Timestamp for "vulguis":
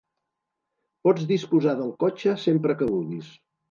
2.95-3.35